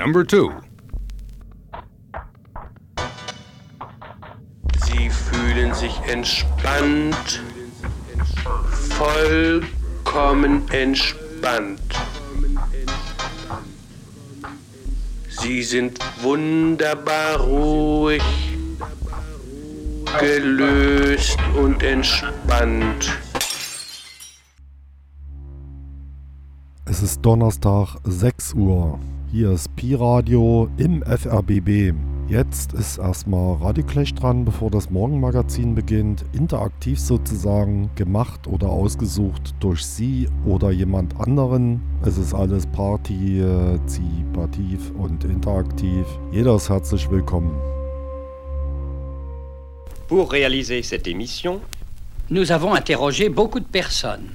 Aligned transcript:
Number 0.00 0.24
two. 0.24 0.50
Sie 4.86 5.10
fühlen 5.10 5.74
sich 5.74 5.94
entspannt, 6.08 7.42
vollkommen 8.96 10.66
entspannt. 10.70 11.82
Sie 15.28 15.62
sind 15.62 15.98
wunderbar 16.22 17.40
ruhig, 17.40 18.22
gelöst 20.18 21.36
und 21.54 21.82
entspannt. 21.82 23.12
Es 26.86 27.02
ist 27.02 27.20
Donnerstag 27.20 27.98
6 28.04 28.54
Uhr. 28.54 28.98
Hier 29.32 29.52
ist 29.52 29.76
Pi-Radio 29.76 30.68
im 30.76 31.04
FRBB. 31.04 31.94
Jetzt 32.26 32.72
ist 32.72 32.98
erstmal 32.98 33.62
Radioclash 33.62 34.12
dran, 34.16 34.44
bevor 34.44 34.72
das 34.72 34.90
Morgenmagazin 34.90 35.76
beginnt. 35.76 36.24
Interaktiv 36.32 36.98
sozusagen, 36.98 37.92
gemacht 37.94 38.48
oder 38.48 38.68
ausgesucht 38.68 39.54
durch 39.60 39.86
Sie 39.86 40.26
oder 40.44 40.72
jemand 40.72 41.20
anderen. 41.20 41.80
Es 42.04 42.18
ist 42.18 42.34
alles 42.34 42.66
partizipativ 42.66 44.90
und 44.98 45.22
interaktiv. 45.22 46.04
Jeder 46.32 46.56
ist 46.56 46.68
herzlich 46.68 47.08
willkommen. 47.08 47.52
Pour 50.08 50.32
réaliser 50.32 50.82
cette 50.82 51.06
émission, 51.06 51.60
nous 52.30 52.50
avons 52.50 52.74
interrogé 52.74 53.28
beaucoup 53.28 53.60
de 53.60 53.68
personnes. 53.70 54.30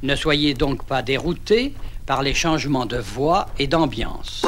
Ne 0.00 0.16
soyez 0.16 0.54
donc 0.54 0.86
pas 0.86 1.02
déroutés 1.02 1.74
par 2.06 2.22
les 2.22 2.34
changements 2.34 2.86
de 2.86 2.98
voix 2.98 3.46
et 3.58 3.66
d'ambiance. 3.66 4.44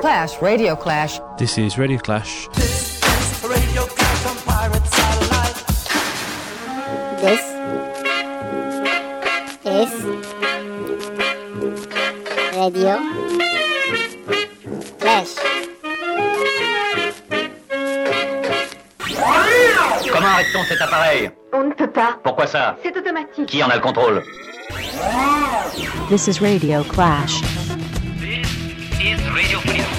Clash, 0.00 0.38
Radio 0.40 0.76
Clash. 0.76 1.20
This 1.38 1.58
is 1.58 1.78
Radio 1.78 1.98
Clash. 1.98 2.48
This 2.54 3.00
is 3.00 3.44
Radio 3.44 3.82
Clash 3.86 4.26
on 4.26 4.36
Pirate 4.44 4.86
Satellite. 4.86 5.56
This 7.20 7.40
is 9.64 9.90
Radio 12.56 13.15
Comment 20.26 20.38
arrête-t-on 20.38 20.64
cet 20.64 20.80
appareil 20.80 21.30
On 21.52 21.62
ne 21.62 21.72
peut 21.72 21.88
pas. 21.88 22.18
Pourquoi 22.24 22.48
ça 22.48 22.76
C'est 22.82 22.96
automatique. 22.96 23.46
Qui 23.46 23.62
en 23.62 23.68
a 23.68 23.76
le 23.76 23.80
contrôle 23.80 24.24
This 26.08 26.26
is 26.26 26.40
Radio 26.40 26.82
Clash. 26.82 27.40
This 28.18 28.50
is 29.00 29.20
Radio 29.30 29.60
Clash. 29.60 29.95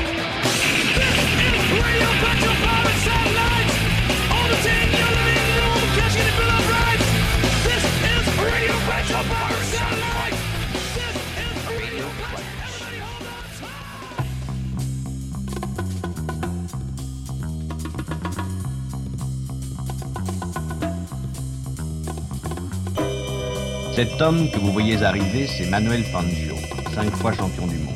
Cet 23.98 24.22
homme 24.22 24.48
que 24.52 24.60
vous 24.60 24.72
voyez 24.72 25.02
arriver, 25.02 25.48
c'est 25.48 25.66
Manuel 25.66 26.04
Fangio, 26.04 26.54
cinq 26.94 27.10
fois 27.16 27.34
champion 27.34 27.66
du 27.66 27.80
monde. 27.80 27.96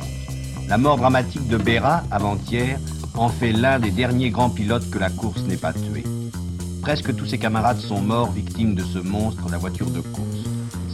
La 0.68 0.80
mort 0.80 0.98
dramatique 0.98 1.48
de 1.48 1.58
Béra, 1.58 2.02
avant-hier, 2.10 2.80
en 3.14 3.30
fait 3.30 3.52
l'un 3.52 3.78
des 3.78 3.92
derniers 3.92 4.32
grands 4.32 4.50
pilotes 4.50 4.90
que 4.90 4.98
la 4.98 5.12
course 5.12 5.44
n'ait 5.44 5.58
pas 5.58 5.74
tué. 5.74 6.04
Presque 6.82 7.16
tous 7.16 7.28
ses 7.28 7.38
camarades 7.38 7.78
sont 7.78 8.02
morts 8.02 8.32
victimes 8.32 8.74
de 8.74 8.82
ce 8.82 8.98
monstre, 8.98 9.44
la 9.52 9.60
voiture 9.60 9.92
de 9.92 10.00
course. 10.00 10.40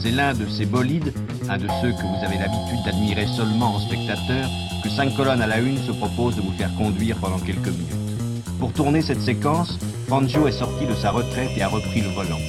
C'est 0.03 0.11
l'un 0.11 0.33
de 0.33 0.45
ces 0.45 0.65
bolides, 0.65 1.13
un 1.47 1.57
de 1.57 1.69
ceux 1.81 1.93
que 1.93 2.01
vous 2.01 2.25
avez 2.25 2.37
l'habitude 2.37 2.83
d'admirer 2.83 3.27
seulement 3.27 3.75
en 3.75 3.79
spectateur, 3.79 4.49
que 4.83 4.89
cinq 4.89 5.15
colonnes 5.15 5.41
à 5.41 5.47
la 5.47 5.59
une 5.59 5.77
se 5.77 5.93
propose 5.93 6.35
de 6.35 6.41
vous 6.41 6.57
faire 6.57 6.75
conduire 6.75 7.15
pendant 7.21 7.39
quelques 7.39 7.69
minutes. 7.69 7.95
Pour 8.59 8.73
tourner 8.73 9.01
cette 9.01 9.21
séquence, 9.21 9.79
Fangio 10.09 10.49
est 10.49 10.59
sorti 10.59 10.85
de 10.85 10.95
sa 10.95 11.11
retraite 11.11 11.51
et 11.55 11.61
a 11.61 11.69
repris 11.69 12.01
le 12.01 12.09
volant. 12.09 12.39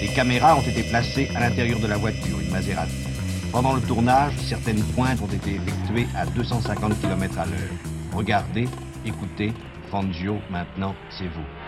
Les 0.00 0.08
caméras 0.08 0.56
ont 0.56 0.62
été 0.62 0.82
placées 0.82 1.28
à 1.34 1.40
l'intérieur 1.40 1.78
de 1.78 1.86
la 1.86 1.98
voiture, 1.98 2.40
une 2.40 2.50
Maserati. 2.50 2.94
Pendant 3.52 3.74
le 3.74 3.82
tournage, 3.82 4.32
certaines 4.38 4.82
pointes 4.94 5.20
ont 5.20 5.26
été 5.26 5.56
effectuées 5.56 6.06
à 6.16 6.24
250 6.24 7.00
km 7.00 7.38
à 7.38 7.44
l'heure. 7.44 7.76
Regardez, 8.14 8.66
écoutez, 9.04 9.52
Fangio, 9.90 10.38
maintenant, 10.50 10.94
c'est 11.10 11.26
vous. 11.26 11.59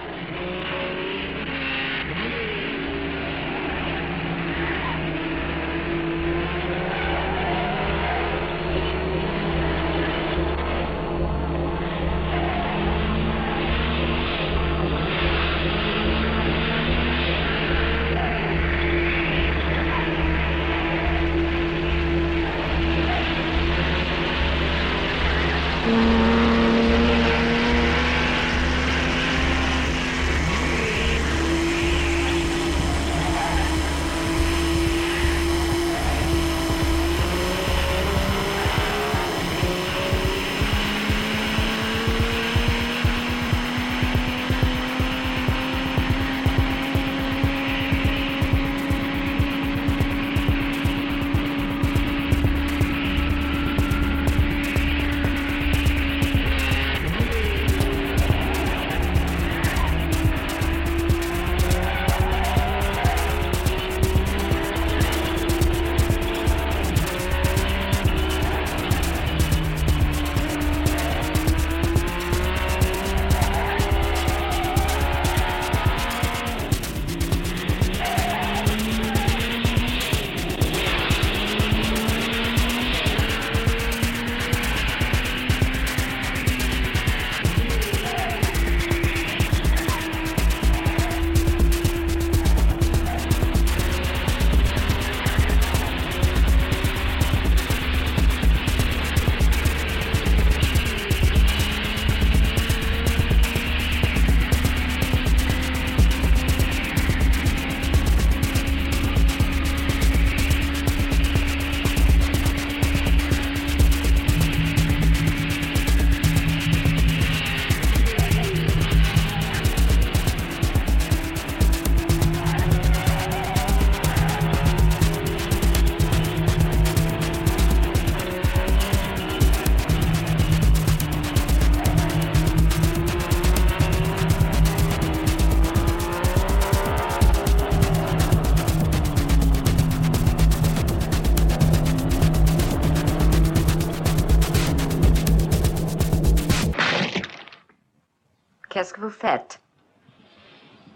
Vous 149.03 149.11
faites 149.11 149.61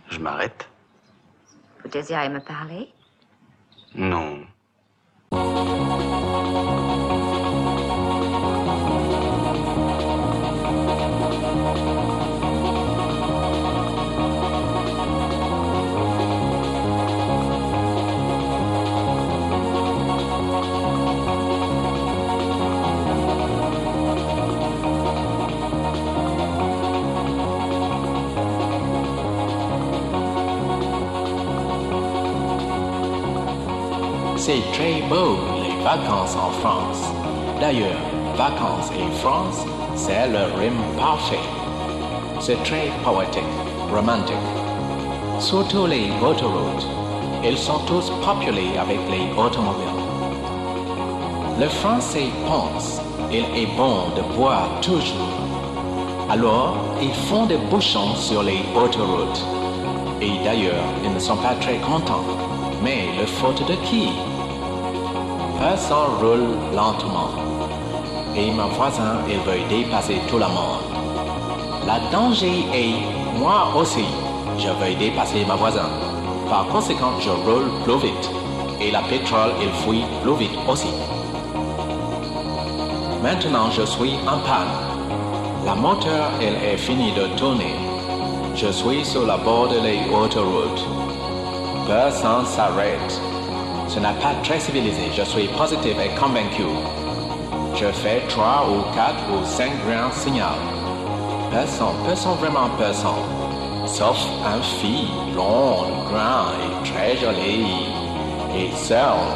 Je 0.08 0.20
m'arrête. 0.20 0.68
Vous 1.82 1.90
désirez 1.90 2.28
me 2.28 2.38
parler 2.40 2.65
C'est 34.46 34.62
très 34.72 35.02
beau 35.08 35.38
les 35.60 35.75
vacances 35.82 36.37
en 36.37 36.52
France. 36.60 37.02
D'ailleurs, 37.60 37.98
vacances 38.37 38.93
et 38.93 39.10
France, 39.19 39.66
c'est 39.96 40.28
le 40.28 40.44
rime 40.56 40.84
parfait. 40.96 41.48
C'est 42.38 42.62
très 42.62 42.93
poétique, 43.02 43.43
romantique. 43.93 44.37
Surtout 45.40 45.87
les 45.87 46.12
autoroutes. 46.22 46.87
Ils 47.43 47.58
sont 47.58 47.81
tous 47.88 48.12
populés 48.25 48.78
avec 48.78 49.00
les 49.10 49.26
automobiles. 49.37 50.04
Le 51.58 51.66
français 51.66 52.28
pense, 52.46 53.00
il 53.32 53.46
est 53.60 53.76
bon 53.76 53.96
de 54.14 54.22
boire 54.37 54.69
toujours. 54.81 55.40
Alors, 56.31 56.76
ils 57.02 57.14
font 57.28 57.46
des 57.46 57.58
bouchons 57.69 58.14
sur 58.14 58.44
les 58.44 58.60
autoroutes. 58.76 59.44
Et 60.22 60.38
d'ailleurs, 60.44 60.87
ils 61.02 61.12
ne 61.12 61.19
sont 61.19 61.37
pas 61.38 61.56
très 61.60 61.78
contents. 61.78 62.22
Mais 62.84 63.08
le 63.19 63.26
faute 63.26 63.66
de 63.66 63.75
qui? 63.87 64.10
Personne 65.68 66.14
roule 66.20 66.46
lentement. 66.76 67.30
Et 68.36 68.52
mon 68.52 68.68
voisin, 68.68 69.16
il 69.28 69.40
veut 69.40 69.66
dépasser 69.68 70.20
tout 70.28 70.38
le 70.38 70.46
monde. 70.46 70.86
La 71.88 71.98
danger 72.12 72.64
est, 72.72 72.94
moi 73.36 73.72
aussi, 73.76 74.04
je 74.58 74.68
veux 74.68 74.94
dépasser 74.94 75.44
ma 75.44 75.56
voisin. 75.56 75.90
Par 76.48 76.68
conséquent, 76.68 77.18
je 77.18 77.30
roule 77.30 77.68
plus 77.82 77.98
vite. 77.98 78.30
Et 78.80 78.92
la 78.92 79.02
pétrole, 79.10 79.54
il 79.60 79.70
fuit 79.82 80.04
plus 80.22 80.36
vite 80.36 80.56
aussi. 80.68 80.94
Maintenant, 83.20 83.68
je 83.72 83.82
suis 83.82 84.14
en 84.34 84.38
panne. 84.46 84.76
La 85.64 85.74
moteur, 85.74 86.30
elle 86.40 86.62
est 86.64 86.76
finie 86.76 87.10
de 87.10 87.26
tourner. 87.36 87.74
Je 88.54 88.68
suis 88.68 89.04
sur 89.04 89.26
la 89.26 89.36
bord 89.36 89.66
de 89.66 89.78
l'autoroute. 89.78 90.86
Personne 91.88 92.46
s'arrête. 92.46 93.20
Ce 93.96 94.00
n'est 94.00 94.20
pas 94.20 94.34
très 94.43 94.60
civilisé. 94.60 95.10
Je 95.16 95.22
suis 95.22 95.48
positif 95.48 95.96
et 95.98 96.14
convaincu. 96.20 96.64
Je 97.75 97.87
fais 97.87 98.20
trois 98.28 98.66
ou 98.69 98.94
quatre 98.94 99.25
ou 99.32 99.43
cinq 99.43 99.72
grands 99.88 100.12
signaux. 100.12 100.60
Personne, 101.50 101.96
personne, 102.04 102.37
vraiment 102.37 102.69
personne. 102.76 103.25
Sauf 103.87 104.19
un 104.44 104.60
fille 104.60 105.08
blonde, 105.32 105.94
grand 106.10 106.52
et 106.60 106.90
très 106.90 107.16
jolie. 107.16 107.88
Et 108.54 108.70
seule, 108.76 109.32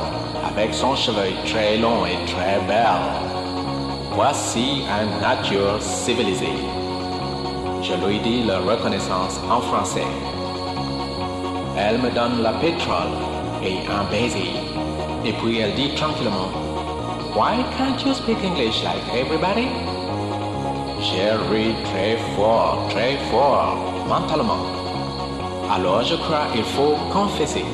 avec 0.47 0.75
son 0.75 0.95
cheveu 0.95 1.33
très 1.47 1.79
long 1.79 2.05
et 2.05 2.23
très 2.27 2.61
belle. 2.69 3.09
Voici 4.13 4.83
une 4.83 5.23
nature 5.23 5.81
civilisée. 5.81 6.61
Je 7.81 7.95
lui 8.07 8.19
dis 8.19 8.43
la 8.43 8.59
reconnaissance 8.59 9.41
en 9.51 9.63
français. 9.63 10.13
Elle 11.79 11.97
me 11.97 12.11
donne 12.11 12.43
la 12.43 12.53
pétrole 12.53 13.30
et 13.63 13.79
un 13.89 14.05
baiser. 14.11 14.51
Et 15.25 15.33
puis 15.33 15.59
elle 15.61 15.75
dit 15.75 15.95
tranquillement, 15.95 16.51
Why 17.35 17.65
can't 17.77 18.05
you 18.05 18.15
speak 18.15 18.39
English 18.43 18.83
like 18.83 19.05
everybody? 19.15 19.69
J'ai 21.01 21.31
ri 21.51 21.75
très 21.85 22.17
fort, 22.37 22.79
très 22.91 23.17
fort, 23.31 23.77
mentalement. 24.09 24.65
Alors 25.71 26.03
je 26.03 26.17
crois 26.17 26.47
il 26.55 26.65
faut 26.65 26.97
confesser. 27.13 27.65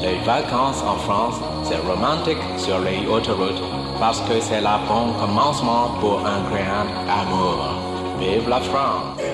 Les 0.00 0.18
vacances 0.24 0.82
en 0.82 0.96
France, 1.06 1.40
c'est 1.64 1.78
romantique 1.88 2.38
sur 2.56 2.78
les 2.80 3.06
autoroutes 3.06 3.62
parce 3.98 4.20
que 4.22 4.40
c'est 4.40 4.60
le 4.60 4.88
bon 4.88 5.12
commencement 5.20 5.90
pour 6.00 6.20
un 6.26 6.40
grand 6.50 6.88
amour. 7.20 7.58
Vive 8.18 8.48
la 8.48 8.60
France! 8.60 9.27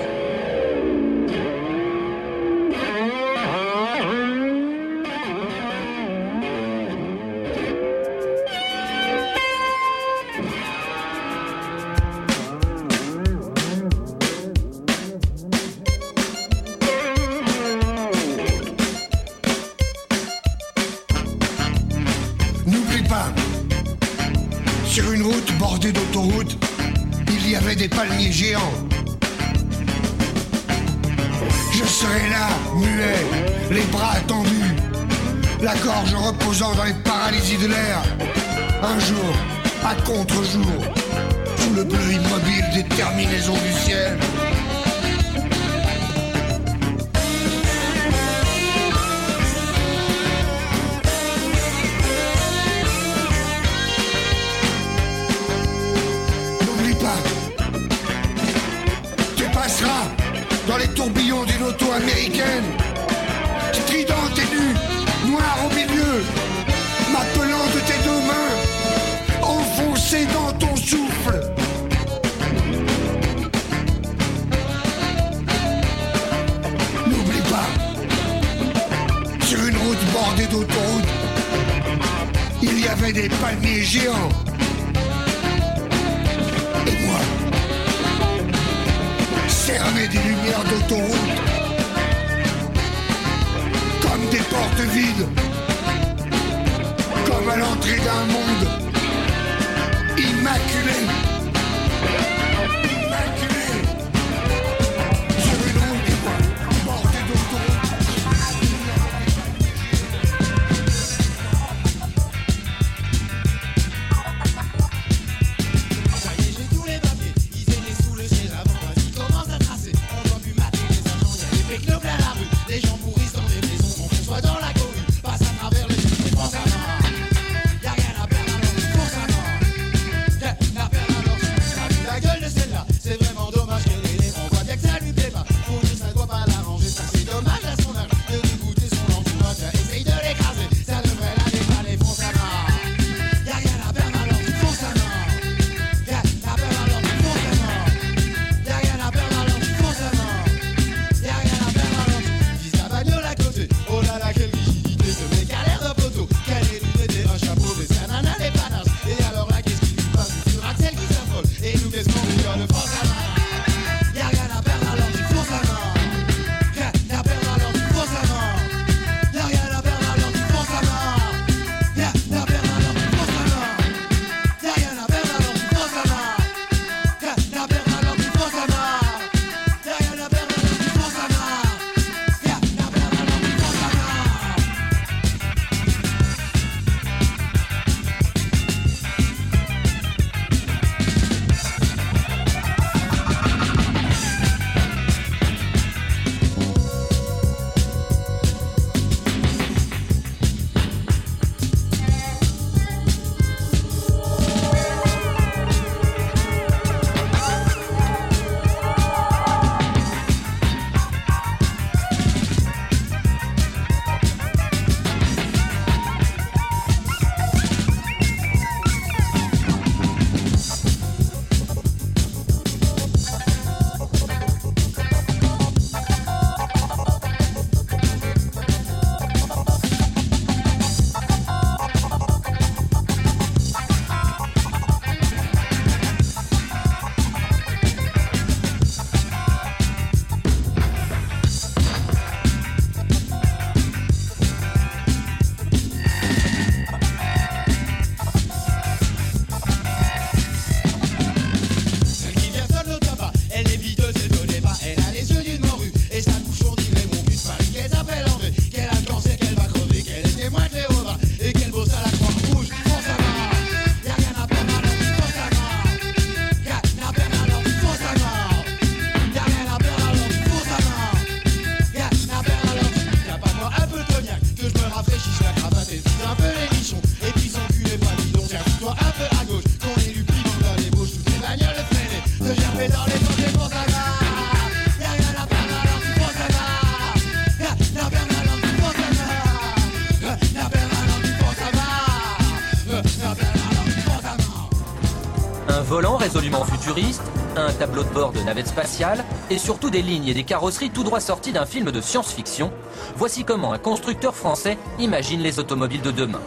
Tableau 297.75 298.03
de 298.03 298.09
bord 298.09 298.31
de 298.31 298.39
navette 298.41 298.67
spatiale 298.67 299.23
et 299.49 299.57
surtout 299.57 299.89
des 299.89 300.01
lignes 300.01 300.27
et 300.27 300.33
des 300.33 300.43
carrosseries 300.43 300.89
tout 300.89 301.03
droit 301.03 301.19
sorties 301.19 301.51
d'un 301.51 301.65
film 301.65 301.91
de 301.91 302.01
science-fiction, 302.01 302.71
voici 303.15 303.43
comment 303.43 303.73
un 303.73 303.77
constructeur 303.77 304.35
français 304.35 304.77
imagine 304.99 305.41
les 305.41 305.59
automobiles 305.59 306.01
de 306.01 306.11
demain. 306.11 306.41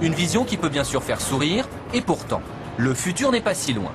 Une 0.00 0.14
vision 0.14 0.44
qui 0.44 0.56
peut 0.56 0.68
bien 0.68 0.84
sûr 0.84 1.02
faire 1.02 1.20
sourire, 1.20 1.68
et 1.94 2.00
pourtant, 2.00 2.42
le 2.76 2.94
futur 2.94 3.30
n'est 3.30 3.40
pas 3.40 3.54
si 3.54 3.72
loin. 3.72 3.92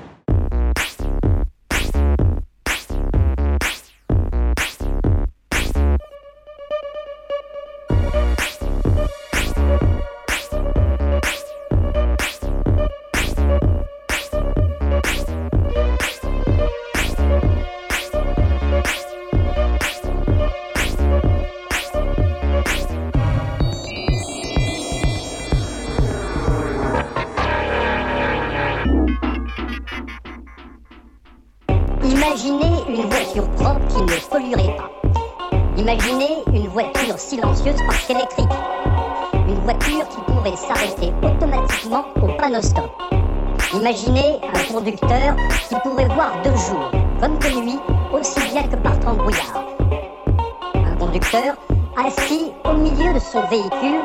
Silencieuse 37.38 37.82
parce 37.86 38.06
qu'elle 38.06 38.18
électrique. 38.18 38.48
Une 39.48 39.60
voiture 39.62 40.08
qui 40.10 40.22
pourrait 40.32 40.56
s'arrêter 40.56 41.14
automatiquement 41.22 42.06
au 42.22 42.28
panneau 42.38 42.62
stop. 42.62 42.90
Imaginez 43.74 44.40
un 44.42 44.74
conducteur 44.74 45.36
qui 45.70 45.76
pourrait 45.84 46.08
voir 46.08 46.42
de 46.44 46.50
jour 46.50 46.92
comme 47.20 47.38
de 47.38 47.62
nuit 47.62 47.80
aussi 48.14 48.40
bien 48.52 48.64
que 48.64 48.76
par 48.78 49.00
temps 49.00 49.14
brouillard. 49.14 49.66
Un 50.76 50.96
conducteur 50.96 51.56
assis 51.98 52.52
au 52.66 52.74
milieu 52.74 53.14
de 53.14 53.20
son 53.20 53.46
véhicule 53.48 54.02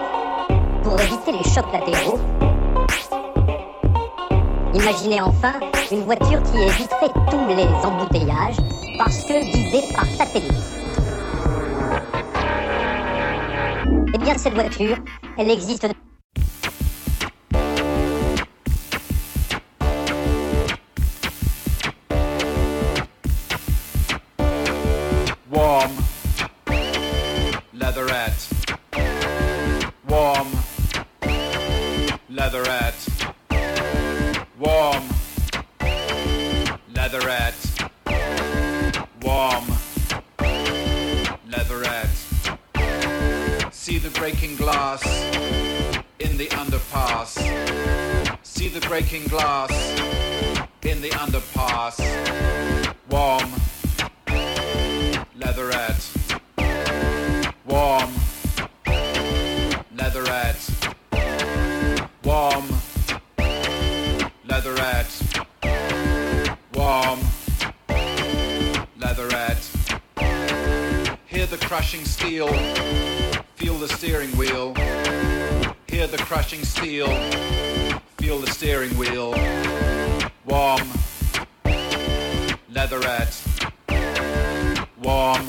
pour 0.82 1.00
éviter 1.00 1.32
les 1.32 1.50
chocs 1.50 1.72
latéraux. 1.72 2.18
Imaginez 4.74 5.20
enfin 5.20 5.54
une 5.90 6.02
voiture 6.04 6.42
qui 6.42 6.58
éviterait 6.58 7.12
tous 7.30 7.46
les 7.48 7.86
embouteillages 7.86 8.56
parce 8.98 9.24
que 9.24 9.44
guidée 9.44 9.84
par 9.94 10.06
satellite. 10.06 10.71
Bien 14.22 14.38
cette 14.38 14.54
voiture, 14.54 14.96
elle 15.36 15.50
existe 15.50 15.84
steering 74.22 74.38
wheel. 74.38 74.74
Hear 75.88 76.06
the 76.06 76.18
crushing 76.18 76.64
steel. 76.64 77.08
Feel 78.18 78.38
the 78.38 78.46
steering 78.46 78.96
wheel. 78.96 79.34
Warm. 80.44 80.88
Leatherette. 82.70 83.42
Warm. 85.02 85.46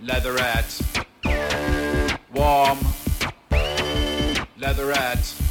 Leatherette. 0.00 0.80
Warm. 2.32 2.78
Leatherette. 4.56 5.43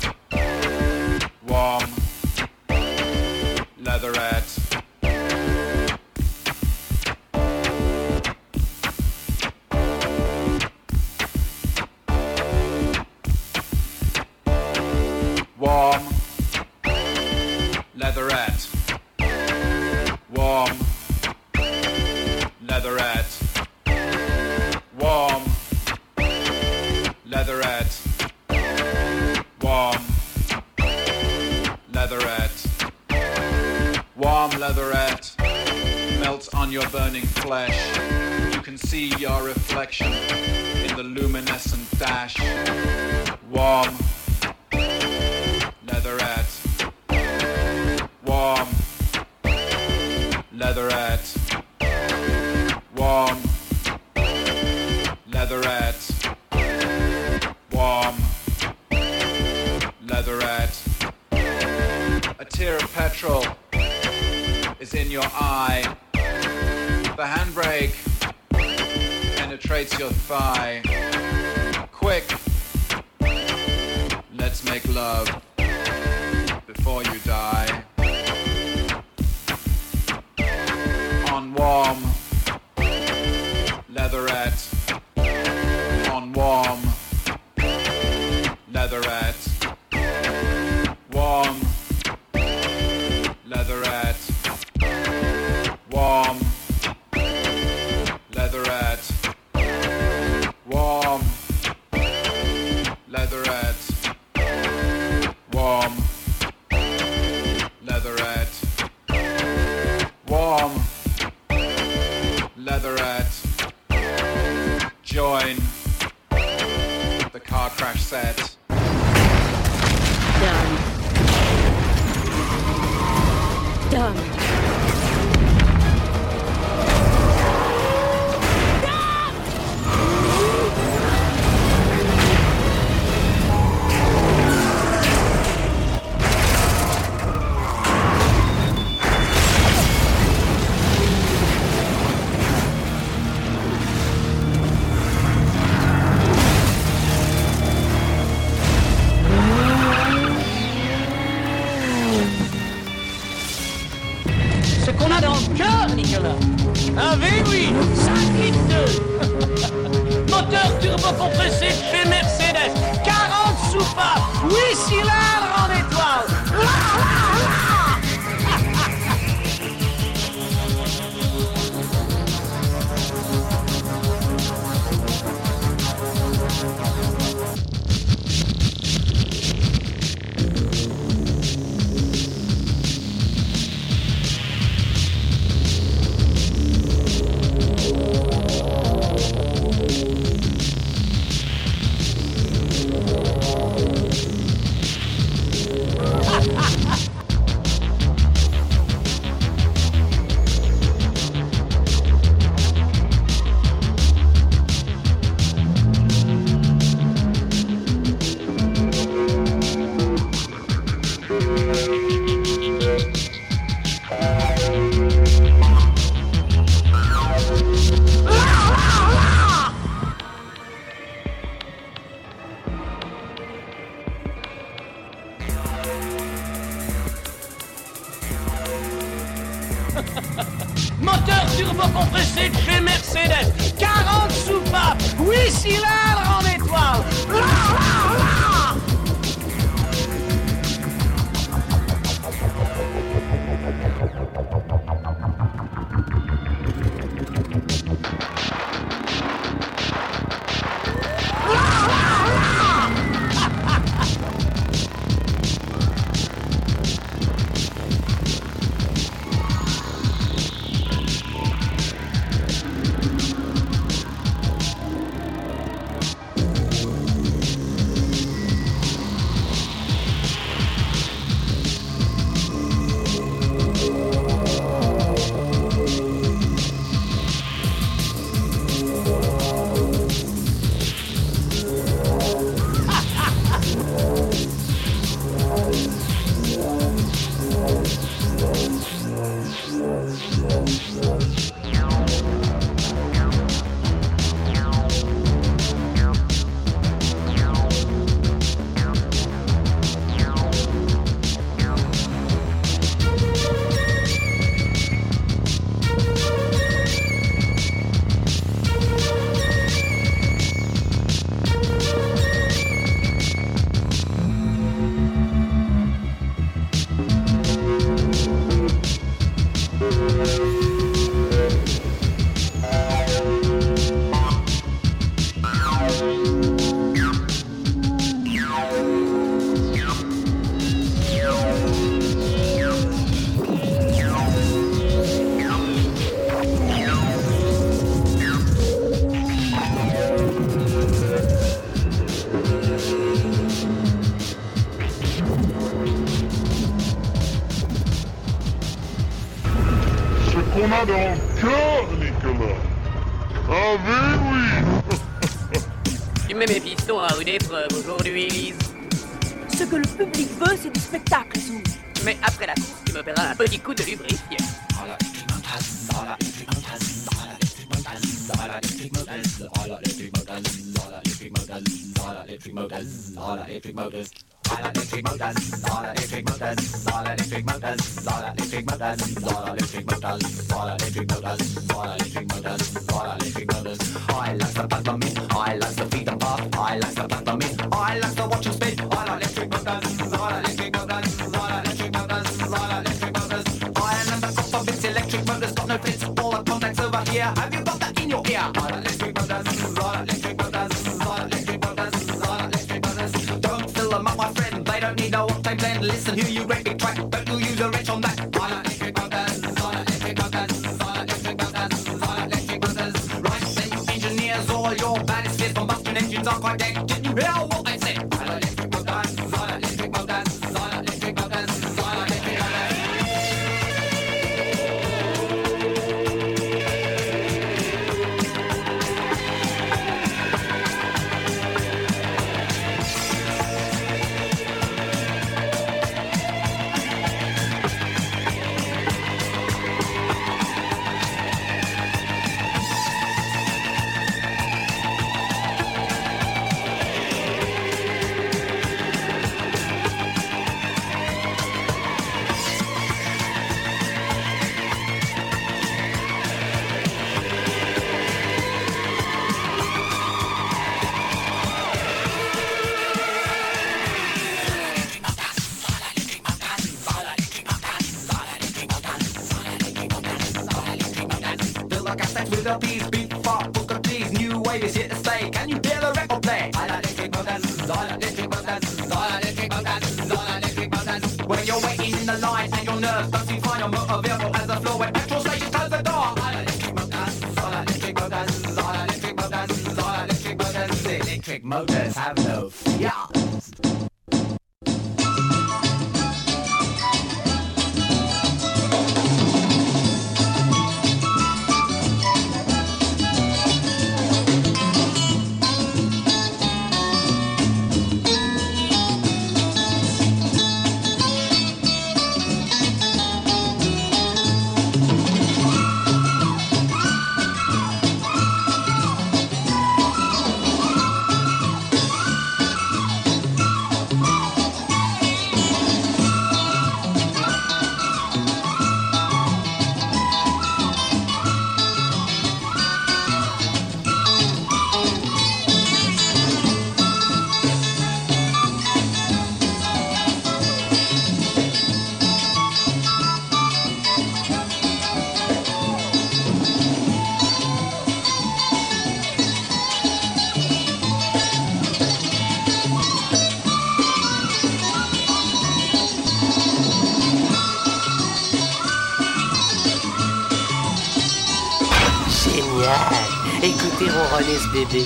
Écouter 563.83 563.97
ronronner 563.97 564.37
ce 564.37 564.47
bébé. 564.53 564.85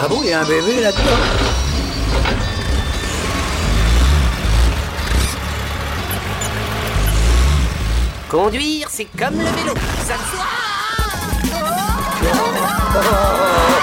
Ah 0.00 0.08
bon, 0.08 0.20
il 0.22 0.30
y 0.30 0.32
a 0.32 0.40
un 0.40 0.44
bébé 0.44 0.80
là-dedans 0.80 1.02
Conduire, 8.30 8.88
c'est 8.90 9.06
comme 9.18 9.38
le 9.38 9.44
vélo. 9.44 9.74
Ça 10.06 10.14
ne 10.14 10.18
soit... 10.18 10.46
C'est 12.22 13.81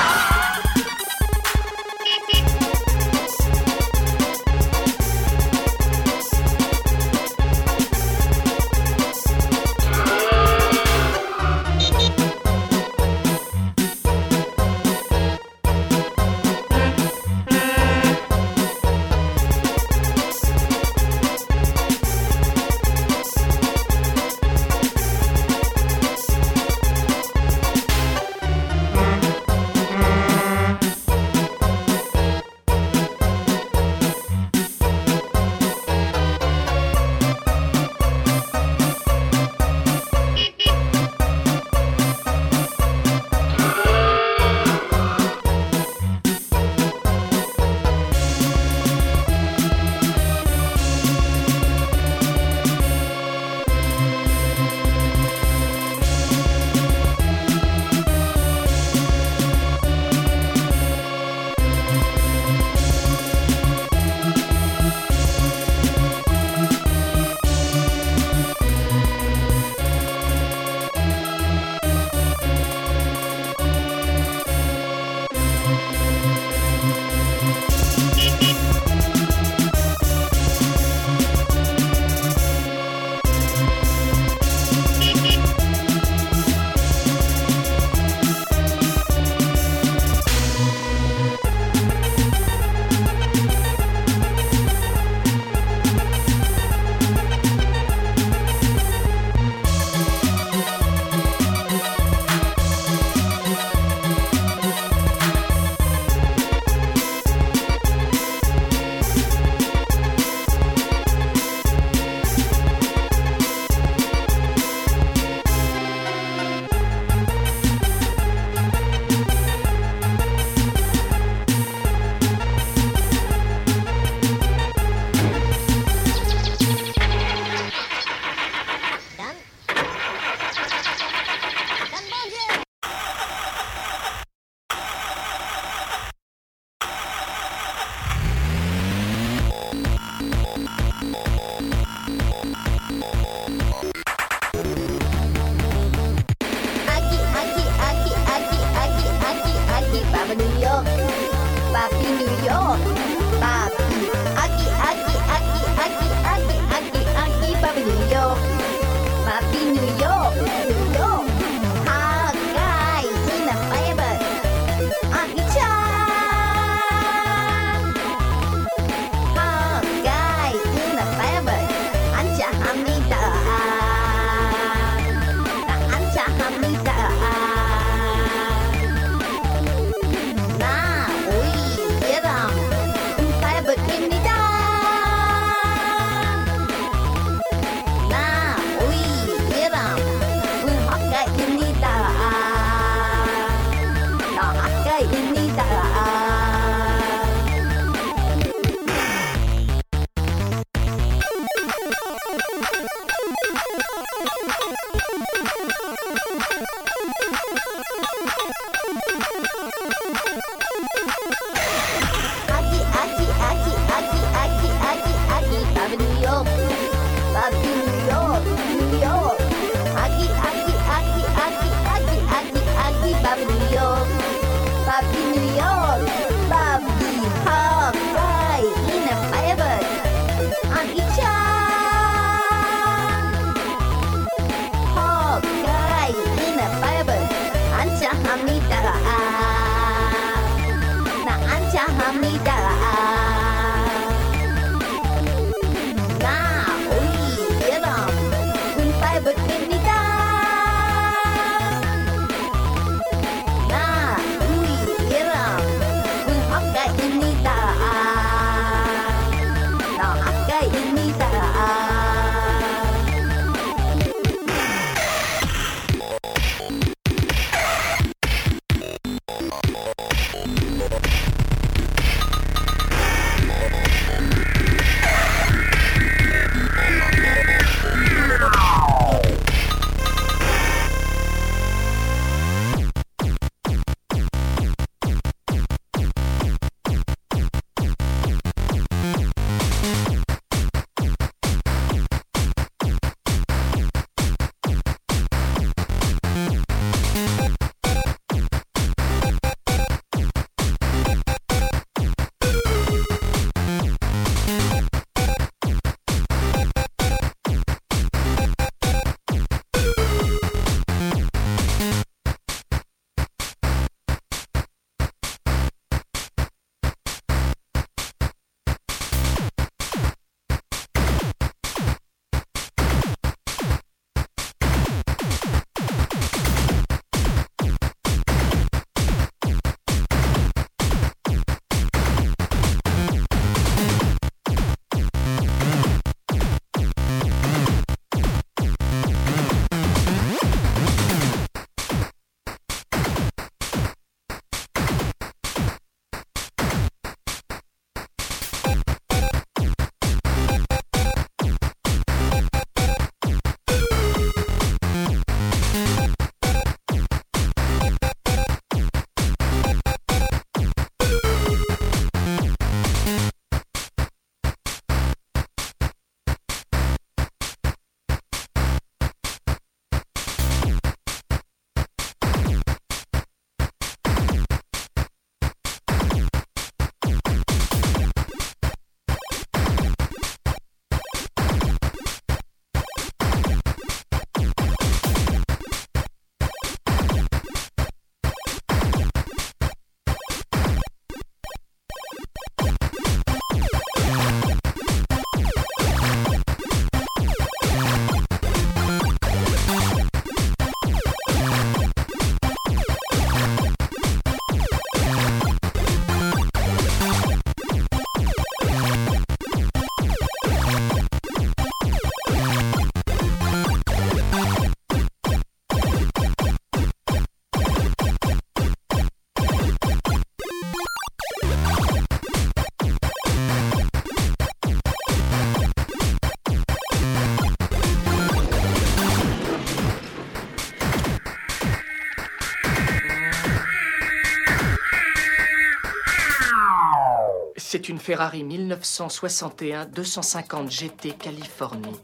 une 437.90 438.00
Ferrari 438.00 438.44
1961 438.44 439.86
250 439.86 440.72
GT 440.72 441.14
Californie. 441.14 441.96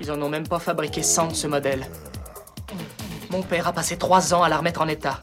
Ils 0.00 0.10
en 0.12 0.22
ont 0.22 0.28
même 0.28 0.46
pas 0.46 0.60
fabriqué 0.60 1.02
100 1.02 1.28
de 1.28 1.34
ce 1.34 1.46
modèle. 1.48 1.84
Mon 3.30 3.42
père 3.42 3.66
a 3.66 3.72
passé 3.72 3.98
trois 3.98 4.32
ans 4.34 4.44
à 4.44 4.48
la 4.48 4.58
remettre 4.58 4.80
en 4.80 4.88
état. 4.88 5.20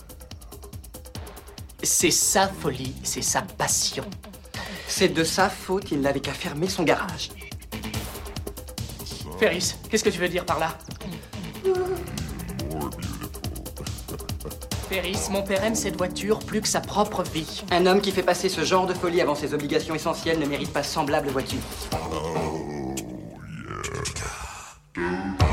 C'est 1.82 2.12
sa 2.12 2.50
folie, 2.50 2.94
c'est 3.04 3.22
sa 3.22 3.42
passion. 3.42 4.06
C'est 4.88 5.10
de 5.10 5.24
sa 5.24 5.50
faute, 5.50 5.92
il 5.92 6.02
n'avait 6.02 6.20
qu'à 6.20 6.34
fermer 6.34 6.68
son 6.68 6.84
garage. 6.84 7.30
Ferris, 9.40 9.76
qu'est-ce 9.90 10.04
que 10.04 10.10
tu 10.10 10.20
veux 10.20 10.30
dire 10.30 10.46
par 10.46 10.60
là? 10.60 10.78
Ferris, 14.96 15.28
mon 15.30 15.44
père 15.44 15.62
aime 15.66 15.76
cette 15.76 15.98
voiture 15.98 16.40
plus 16.40 16.62
que 16.62 16.70
sa 16.70 16.80
propre 16.80 17.22
vie. 17.22 17.64
Un 17.70 17.86
homme 17.86 18.00
qui 18.00 18.14
fait 18.14 18.24
passer 18.24 18.48
ce 18.48 18.64
genre 18.64 18.88
de 18.88 18.94
folie 18.94 19.20
avant 19.20 19.36
ses 19.36 19.54
obligations 19.54 19.94
essentielles 19.94 20.40
ne 20.40 20.46
mérite 20.46 20.72
pas 20.72 20.84
semblable 20.84 21.28
voiture. 21.28 21.60
Premier 24.94 25.45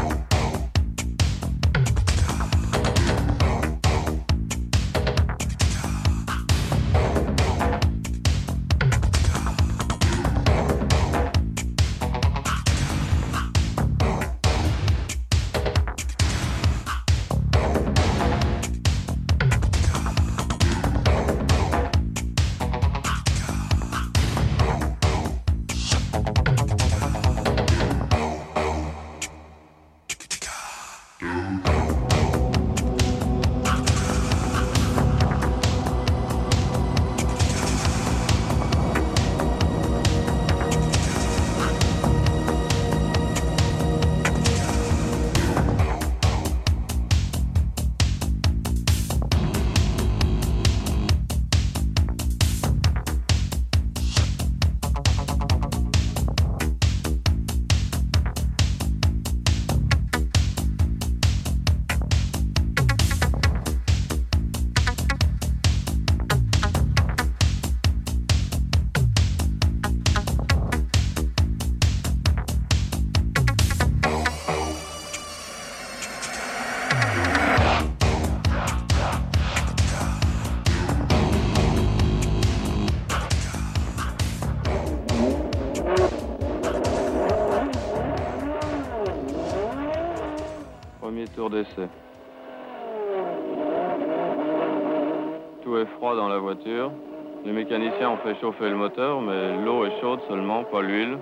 fait 98.22 98.40
chauffer 98.40 98.68
le 98.68 98.76
moteur, 98.76 99.20
mais 99.20 99.56
l'eau 99.64 99.84
est 99.84 100.00
chaude 100.00 100.20
seulement, 100.28 100.62
pas 100.64 100.80
l'huile. 100.80 101.18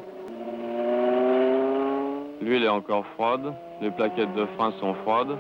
L'huile 2.42 2.64
est 2.64 2.68
encore 2.68 3.05
froide, 3.14 3.55
les 3.80 3.90
plaquettes 3.90 4.34
de 4.34 4.46
frein 4.57 4.72
sont 4.80 4.94
froides, 4.94 5.36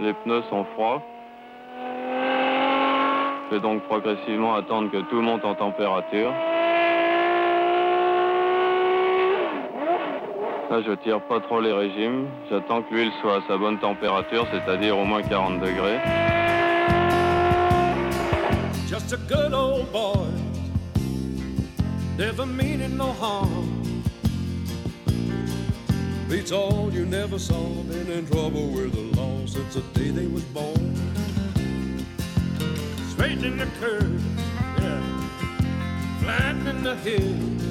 les 0.00 0.14
pneus 0.14 0.42
sont 0.48 0.64
froids. 0.74 1.02
Je 3.50 3.56
vais 3.56 3.60
donc 3.60 3.82
progressivement 3.82 4.54
attendre 4.54 4.90
que 4.90 4.98
tout 5.10 5.20
monte 5.20 5.44
en 5.44 5.54
température. 5.54 6.30
Là, 10.70 10.80
je 10.86 10.92
tire 10.92 11.20
pas 11.20 11.40
trop 11.40 11.60
les 11.60 11.72
régimes. 11.72 12.28
J'attends 12.50 12.80
que 12.80 12.94
l'huile 12.94 13.12
soit 13.20 13.36
à 13.36 13.40
sa 13.46 13.58
bonne 13.58 13.78
température, 13.78 14.46
c'est-à-dire 14.50 14.96
au 14.98 15.04
moins 15.04 15.20
40 15.20 15.60
degrés. 15.60 15.98
Just 18.88 19.12
a 19.12 19.18
good 19.28 19.52
old 19.52 19.90
boy, 19.92 20.21
never 22.26 22.46
meaning 22.46 22.96
no 22.96 23.10
harm. 23.24 24.04
Beats 26.28 26.52
all 26.52 26.88
you 26.92 27.04
never 27.04 27.36
saw, 27.36 27.64
been 27.90 28.08
in 28.12 28.24
trouble 28.28 28.68
with 28.68 28.92
the 28.94 29.20
law 29.20 29.44
since 29.44 29.74
the 29.74 29.80
day 29.98 30.10
they 30.10 30.28
was 30.28 30.44
born. 30.58 30.94
Straightening 33.10 33.56
the 33.56 33.66
curve, 33.80 34.22
yeah, 34.80 35.02
flattening 36.20 36.84
the 36.84 36.94
hills. 37.06 37.64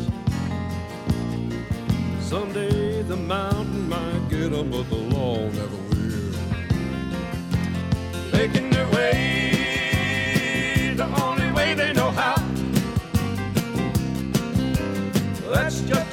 Someday 2.20 3.04
the 3.04 3.16
mountain 3.16 3.88
might 3.88 4.24
get 4.30 4.52
'em, 4.52 4.70
but 4.70 4.86
the 4.89 5.02
law 5.16 5.38
never 5.60 5.80
will. 5.89 6.36
Making 8.34 8.70
their 8.76 8.89
way 8.97 10.93
the 11.02 11.08
only 11.26 11.49
way 11.58 11.74
they 11.74 11.93
know 11.93 12.01
That's 15.52 15.82
just 15.82 16.11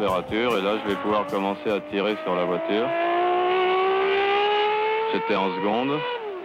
et 0.00 0.62
là 0.62 0.76
je 0.84 0.90
vais 0.90 0.96
pouvoir 0.96 1.26
commencer 1.26 1.70
à 1.70 1.80
tirer 1.90 2.16
sur 2.24 2.34
la 2.34 2.44
voiture. 2.44 2.86
J'étais 5.12 5.34
en 5.34 5.54
seconde, 5.56 5.98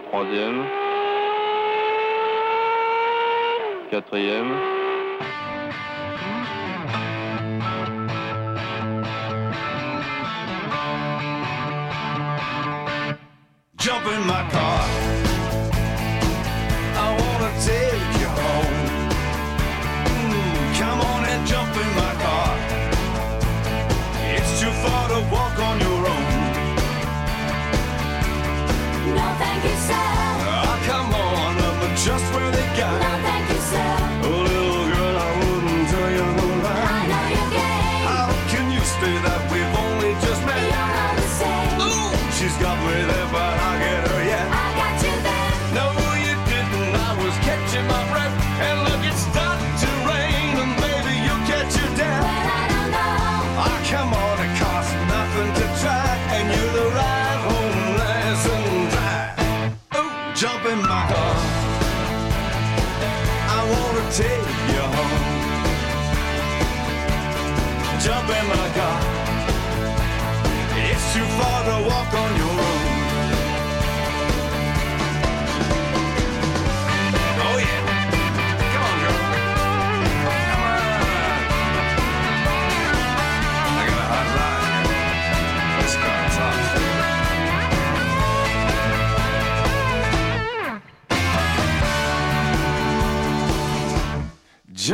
troisième, 0.08 0.64
quatrième. 3.90 4.71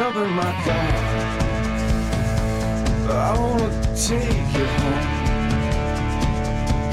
Jump 0.09 0.25
in 0.27 0.33
my 0.37 0.53
car. 0.65 0.89
I 3.11 3.39
wanna 3.39 3.69
take 3.95 4.49
you 4.57 4.67
home. 4.79 5.09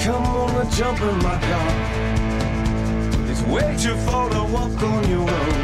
Come 0.03 0.25
on 0.35 0.51
and 0.59 0.69
jump 0.73 0.99
in 0.99 1.17
my 1.23 1.37
car. 1.47 1.71
It's 3.31 3.41
way 3.43 3.67
too 3.79 3.95
far 4.05 4.29
to 4.31 4.43
walk 4.55 4.83
on 4.83 5.01
your 5.09 5.21
own. 5.21 5.59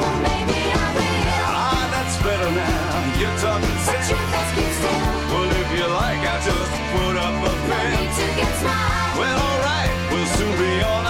Well, 0.00 0.16
maybe 0.28 0.58
I 0.68 0.86
will. 0.96 1.24
Ah, 1.48 1.82
that's 1.94 2.16
better 2.22 2.50
now. 2.60 3.20
You're 3.20 3.38
talking 3.40 3.72
But 3.72 3.88
sense. 3.88 4.10
you 4.10 4.16
keep 4.54 4.72
still. 4.80 5.00
Well, 5.32 5.50
if 5.62 5.68
you 5.78 5.86
like, 6.02 6.22
I 6.28 6.36
just 6.44 6.72
put 6.92 7.16
up 7.26 7.34
a 7.40 7.52
No 7.52 7.52
fence. 7.72 7.96
need 7.96 8.12
to 8.20 8.26
get 8.36 8.52
smart. 8.60 9.16
Well, 9.20 9.38
alright, 9.48 9.92
we'll 10.12 10.30
soon 10.36 10.52
be 10.60 10.72
on 10.92 11.02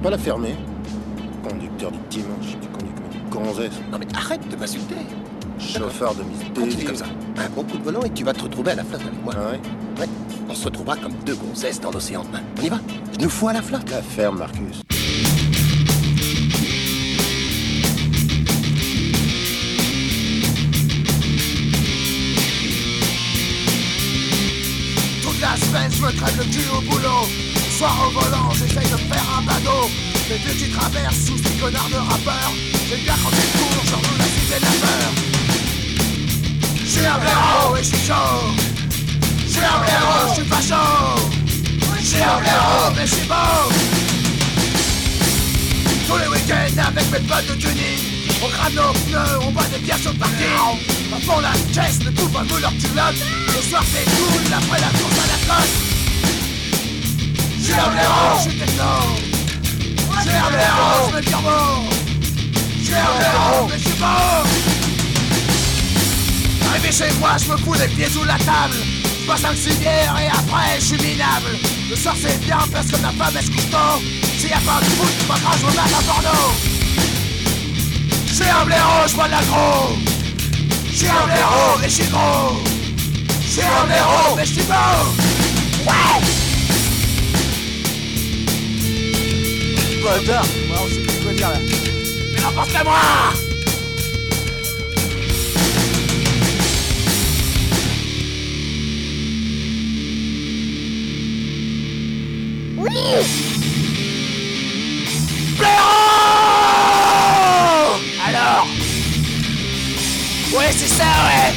peux 0.00 0.04
pas 0.04 0.10
la 0.10 0.18
fermer 0.18 0.54
Conducteur 1.46 1.90
du 1.90 1.98
dimanche, 2.08 2.56
tu 2.60 2.68
conduis 2.68 2.92
comme 3.30 3.42
une 3.42 3.48
gonzesse. 3.48 3.72
Non 3.92 3.98
mais 3.98 4.06
arrête 4.14 4.46
de 4.48 4.56
m'insulter. 4.56 4.94
Chauffeur 5.58 6.14
de 6.14 6.22
Continue 6.22 6.66
Daisy. 6.74 6.84
comme 6.84 6.96
ça. 6.96 7.04
Un 7.36 7.48
bon 7.50 7.64
coup 7.64 7.76
de 7.78 7.82
volant 7.82 8.02
et 8.02 8.10
tu 8.10 8.24
vas 8.24 8.32
te 8.32 8.42
retrouver 8.42 8.72
à 8.72 8.74
la 8.76 8.84
flotte 8.84 9.02
avec 9.02 9.22
moi. 9.24 9.34
Ah 9.36 9.50
ouais 9.50 9.60
Ouais. 10.00 10.08
On 10.48 10.54
se 10.54 10.64
retrouvera 10.64 10.96
comme 10.96 11.12
deux 11.26 11.34
gonzesses 11.34 11.80
dans 11.80 11.90
l'océan. 11.90 12.24
On 12.58 12.62
y 12.62 12.68
va 12.68 12.78
Je 13.12 13.24
nous 13.24 13.30
fous 13.30 13.48
à 13.48 13.52
la 13.52 13.62
flotte. 13.62 13.90
La 13.90 14.02
ferme, 14.02 14.38
Marcus. 14.38 14.82
Toute 25.22 25.40
la 25.40 25.56
semaine, 25.56 25.90
je 25.90 26.02
me 26.02 26.08
le 26.08 26.52
cul 26.52 26.68
au 26.76 26.80
boulot. 26.90 27.59
Soir 27.80 27.96
au 28.06 28.10
volant, 28.10 28.50
j'essaye 28.52 28.90
de 28.90 28.98
faire 28.98 29.24
un 29.38 29.40
badaud. 29.40 29.88
Mais 30.28 30.36
vu 30.36 30.52
que 30.52 30.64
tu 30.64 30.68
traverses 30.68 31.16
sous 31.24 31.38
ces 31.38 31.54
connards 31.58 31.88
de 31.88 31.96
rappeurs, 31.96 32.52
j'aime 32.86 33.00
bien 33.00 33.14
quand 33.22 33.30
tu 33.30 33.40
cours, 33.56 33.84
genre 33.86 34.02
nous 34.04 34.18
la 34.18 34.24
cité 34.24 34.56
de 34.60 34.64
la 34.68 34.74
peur. 34.84 35.10
J'suis 36.84 37.06
un 37.06 37.16
blaireau 37.16 37.76
et 37.76 37.82
j'suis 37.82 38.06
chaud. 38.06 38.52
J'suis 39.48 39.64
un 39.64 39.80
blaireau, 39.80 40.28
j'suis 40.30 40.44
pas 40.44 40.60
chaud. 40.60 41.24
J'suis 42.02 42.22
un 42.22 42.38
blaireau, 42.40 42.92
mais 42.94 43.06
j'suis 43.06 43.26
beau. 43.26 43.72
Tous 46.06 46.18
les 46.18 46.28
week-ends 46.28 46.82
avec 46.86 47.10
mes 47.10 47.20
potes 47.20 47.46
de 47.48 47.54
tuning 47.54 48.00
On 48.42 48.48
crame 48.48 48.74
nos 48.74 48.92
pneus, 48.92 49.38
on 49.40 49.52
boit 49.52 49.64
des 49.72 49.78
bières 49.78 49.96
sur 49.96 50.12
le 50.12 50.18
parking 50.18 50.84
On 51.14 51.20
fond 51.20 51.40
la 51.40 51.52
caisse, 51.72 52.04
le 52.04 52.10
coupe 52.10 52.36
un 52.36 52.44
bout 52.44 52.58
leur 52.58 52.72
culotte 52.72 53.24
Le 53.46 53.62
soir 53.62 53.82
c'est 53.90 54.04
cool, 54.04 54.52
après 54.52 54.80
la 54.80 54.88
course 54.98 55.18
à 55.24 55.26
la 55.28 55.54
cote 55.54 55.89
J'suis 57.70 57.80
un 57.80 57.90
blaireau, 57.90 58.40
j'suis 58.40 58.58
techno 58.58 58.84
J'suis 60.18 60.34
un 60.34 60.50
blaireau, 60.50 61.08
j'mets 61.08 61.20
le 61.20 61.24
turbo 61.24 61.50
J'suis 62.82 62.94
un 62.94 63.16
blaireau, 63.16 63.68
mais 63.70 63.78
j'suis 63.78 63.92
beau 63.92 64.06
Arrivé 66.68 66.90
chez 66.90 67.12
moi, 67.20 67.36
je 67.38 67.52
me 67.52 67.56
fous 67.58 67.76
des 67.76 67.86
pieds 67.86 68.10
sous 68.10 68.24
la 68.24 68.38
table. 68.38 68.74
Je 69.20 69.26
bois 69.26 69.36
5 69.36 69.56
cigares 69.56 70.18
et 70.20 70.26
après 70.26 70.80
je 70.80 70.84
suis 70.84 70.96
minable. 70.96 71.58
Le 71.88 71.94
soir 71.94 72.16
c'est 72.20 72.40
bien 72.40 72.58
parce 72.72 72.88
que 72.88 72.96
ma 72.96 73.12
femme 73.12 73.34
couche 73.34 73.70
tôt 73.70 74.02
S'il 74.38 74.50
y 74.50 74.52
a 74.52 74.56
pas 74.56 74.80
de 74.80 74.90
foot, 74.90 75.28
pas 75.28 75.38
grave, 75.38 75.58
je 75.60 75.66
me 75.66 75.76
mate 75.76 75.94
un 75.96 76.02
porno 76.02 76.38
J'suis 78.26 78.50
un 78.50 78.64
blaireau, 78.64 79.06
je 79.06 79.14
bois 79.14 79.26
de 79.26 79.30
l'agro 79.30 79.96
J'suis 80.92 81.06
un 81.06 81.24
blaireau, 81.24 81.78
mais 81.80 81.88
j'suis 81.88 82.08
gros 82.08 82.58
J'suis 83.48 83.62
un 83.62 83.86
blaireau, 83.86 84.34
mais 84.36 84.44
j'suis 84.44 84.62
beau. 84.62 85.86
Ouais 85.86 86.39
Bâtard 90.02 90.44
Ouais, 90.44 90.76
on 90.82 90.88
sait 90.88 91.00
plus 91.00 91.24
quoi 91.24 91.32
dire 91.32 91.48
là. 91.50 91.56
Mais 92.34 92.40
n'importe 92.40 92.72
qu'à 92.72 92.84
moi 92.84 92.98
Blaireau 106.60 108.00
Alors 108.26 108.66
Ouais, 110.56 110.70
c'est 110.72 110.88
ça, 110.88 111.04
ouais. 111.04 111.54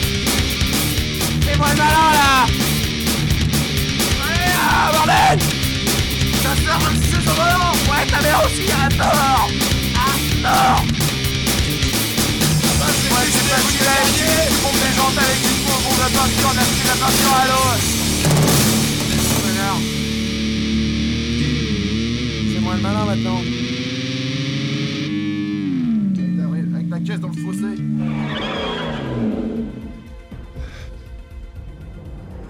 Fais-moi 1.41 1.67
le 1.71 1.77
malin, 1.77 2.11
là 2.13 2.32
à 8.03 8.05
ta 8.05 8.21
mère 8.21 8.41
aussi, 8.45 8.69
à 8.71 8.89
mort 8.97 9.49
À 9.95 10.07
mort 10.43 10.83
Moi 12.79 13.21
je 13.23 13.31
suis 13.31 13.47
facile 13.47 13.87
à 13.87 14.03
chier, 14.11 14.39
je 14.49 14.57
pompe 14.61 14.79
les 14.83 14.93
avec 15.19 15.39
une 15.43 15.59
pompe, 15.63 15.85
on 15.89 15.93
va 15.93 16.07
partir, 16.09 16.43
on 16.45 16.57
a 16.57 16.65
pris 16.65 16.85
la 16.87 16.95
peinture 16.99 17.33
à 17.33 17.45
l'eau. 17.47 17.69
C'est 22.51 22.59
moi 22.59 22.73
le 22.75 22.81
malin 22.81 23.05
maintenant. 23.05 23.41
Avec 26.75 26.89
ta 26.89 26.99
caisse 26.99 27.19
dans 27.19 27.29
le 27.29 27.33
fossé. 27.33 27.71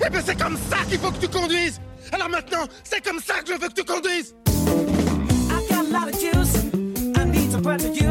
Eh 0.05 0.09
ben 0.09 0.21
c'est 0.25 0.39
comme 0.39 0.57
ça 0.69 0.77
qu'il 0.89 0.99
faut 0.99 1.11
que 1.11 1.19
tu 1.19 1.27
conduises. 1.27 1.79
Alors 2.11 2.29
maintenant, 2.29 2.65
c'est 2.83 3.03
comme 3.03 3.19
ça 3.19 3.41
que 3.41 3.53
je 3.53 3.59
veux 3.59 3.67
que 3.67 3.73
tu 3.73 3.83
conduises. 3.83 4.33
about 7.65 7.95
you. 7.95 8.02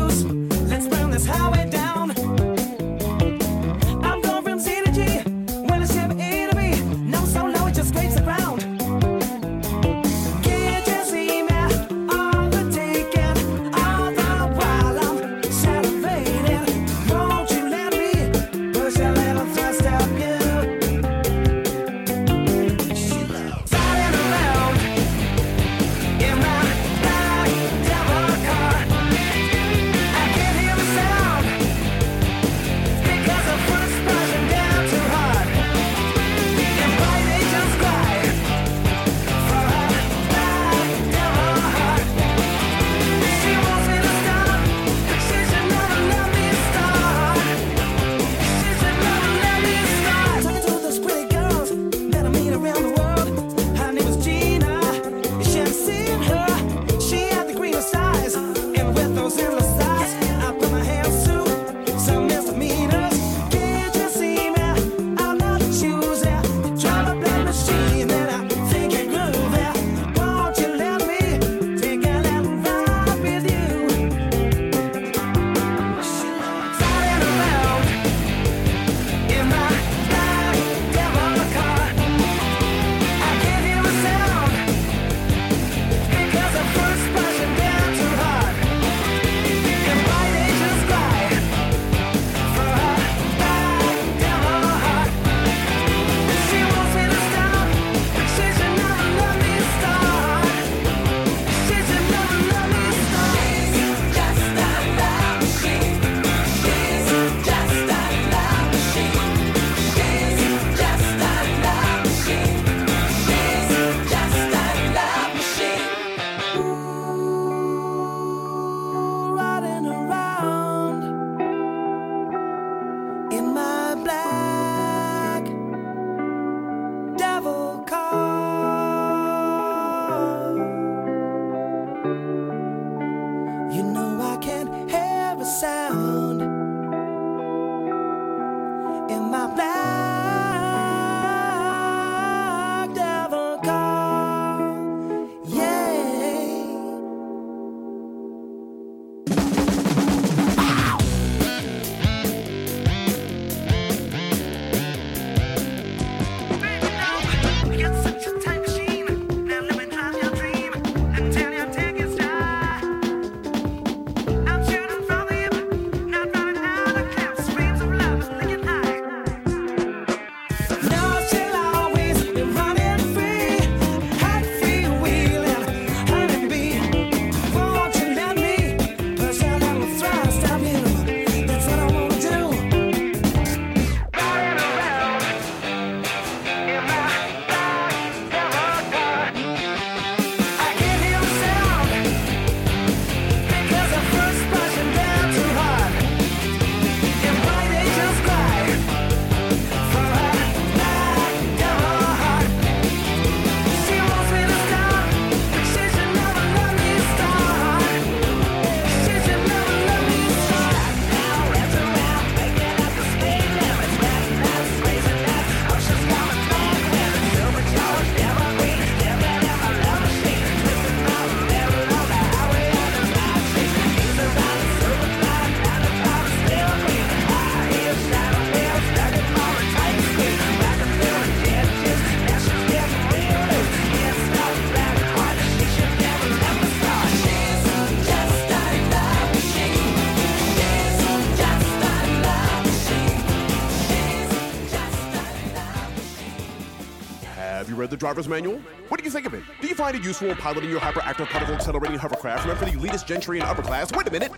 Driver's 248.12 248.28
Manual? 248.28 248.60
What 248.88 248.98
do 249.00 249.04
you 249.04 249.10
think 249.10 249.24
of 249.24 249.32
it? 249.32 249.42
Do 249.62 249.66
you 249.66 249.74
find 249.74 249.96
it 249.96 250.04
useful 250.04 250.28
in 250.28 250.36
piloting 250.36 250.68
your 250.68 250.80
hyperactive 250.80 251.30
particle 251.30 251.54
accelerating 251.54 251.98
hovercraft? 251.98 252.44
Remember 252.46 252.66
the 252.66 252.72
elitist 252.72 253.06
gentry 253.06 253.40
and 253.40 253.48
upper 253.48 253.62
class? 253.62 253.90
Wait 253.90 254.06
a 254.06 254.10
minute! 254.10 254.30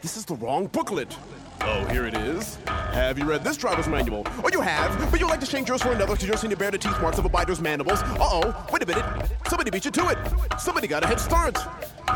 This 0.00 0.16
is 0.16 0.24
the 0.24 0.36
wrong 0.36 0.68
booklet. 0.68 1.14
Oh, 1.60 1.84
here 1.88 2.06
it 2.06 2.16
is. 2.16 2.54
Have 2.64 3.18
you 3.18 3.26
read 3.26 3.44
this 3.44 3.58
driver's 3.58 3.88
manual? 3.88 4.26
Oh, 4.42 4.48
you 4.50 4.62
have, 4.62 4.98
but 5.10 5.20
you 5.20 5.28
like 5.28 5.40
to 5.40 5.46
change 5.46 5.68
yours 5.68 5.82
for 5.82 5.92
another 5.92 6.14
because 6.14 6.26
you're 6.26 6.38
seeing 6.38 6.50
to 6.50 6.56
bear 6.56 6.70
the 6.70 6.78
teeth 6.78 6.98
marks 7.02 7.18
of 7.18 7.26
a 7.26 7.28
biter's 7.28 7.60
mandibles. 7.60 8.02
Uh-oh, 8.02 8.66
wait 8.72 8.82
a 8.82 8.86
minute. 8.86 9.04
Somebody 9.48 9.70
beat 9.70 9.84
you 9.84 9.90
to 9.90 10.08
it. 10.08 10.16
Somebody 10.58 10.86
got 10.86 11.04
a 11.04 11.06
head 11.06 11.20
start. 11.20 11.58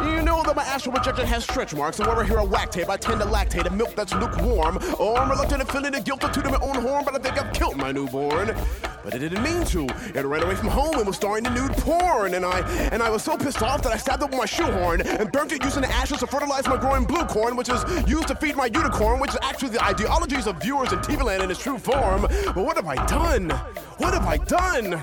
You 0.04 0.22
know 0.22 0.42
that 0.42 0.56
my 0.56 0.64
astral 0.64 0.96
projection 0.96 1.26
has 1.26 1.44
stretch 1.44 1.74
marks, 1.74 1.98
and 1.98 2.08
whenever 2.08 2.24
I 2.24 2.26
hear 2.26 2.38
a 2.38 2.44
whack 2.46 2.74
I 2.88 2.96
tend 2.96 3.20
to 3.20 3.26
lactate 3.26 3.66
a 3.66 3.70
milk 3.70 3.94
that's 3.94 4.14
lukewarm. 4.14 4.78
Oh, 4.98 5.16
I'm 5.16 5.28
reluctant 5.28 5.60
to 5.60 5.66
fill 5.70 5.84
in 5.84 5.92
the 5.92 6.00
guilt 6.00 6.24
of 6.24 6.32
to 6.32 6.48
my 6.48 6.58
own 6.62 6.76
horn, 6.76 7.04
but 7.04 7.14
I 7.14 7.18
think 7.18 7.38
I've 7.38 7.52
killed 7.52 7.76
my 7.76 7.92
newborn 7.92 8.56
but 9.04 9.14
it 9.14 9.18
didn't 9.18 9.42
mean 9.42 9.64
to. 9.66 9.86
It 10.14 10.24
ran 10.24 10.42
away 10.42 10.54
from 10.56 10.68
home 10.68 10.94
and 10.94 11.06
was 11.06 11.16
starring 11.16 11.44
in 11.44 11.54
nude 11.54 11.72
porn, 11.72 12.34
and 12.34 12.44
I 12.44 12.60
and 12.90 13.02
I 13.02 13.10
was 13.10 13.22
so 13.22 13.36
pissed 13.36 13.62
off 13.62 13.82
that 13.82 13.92
I 13.92 13.96
stabbed 13.98 14.22
it 14.22 14.30
with 14.30 14.38
my 14.38 14.46
shoehorn 14.46 15.02
and 15.02 15.30
burnt 15.30 15.52
it 15.52 15.62
using 15.62 15.82
the 15.82 15.90
ashes 15.90 16.18
to 16.20 16.26
fertilize 16.26 16.66
my 16.66 16.78
growing 16.78 17.04
blue 17.04 17.24
corn, 17.24 17.54
which 17.54 17.68
is 17.68 17.84
used 18.08 18.28
to 18.28 18.34
feed 18.34 18.56
my 18.56 18.66
unicorn, 18.66 19.20
which 19.20 19.30
is 19.30 19.38
actually 19.42 19.70
the 19.70 19.84
ideologies 19.84 20.46
of 20.46 20.60
viewers 20.60 20.92
in 20.92 20.98
TV 21.00 21.22
land 21.22 21.42
in 21.42 21.50
its 21.50 21.62
true 21.62 21.78
form. 21.78 22.22
But 22.22 22.56
what 22.56 22.76
have 22.76 22.86
I 22.86 22.96
done? 23.06 23.50
What 23.98 24.14
have 24.14 24.26
I 24.26 24.38
done? 24.38 25.02